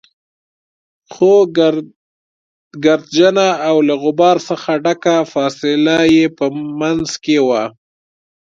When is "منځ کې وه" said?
6.79-7.63